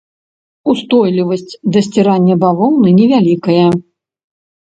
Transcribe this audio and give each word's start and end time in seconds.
Устойлівасць 0.71 1.53
да 1.75 1.79
сцірання 1.87 2.37
бавоўны 2.43 2.89
невялікая. 3.01 3.67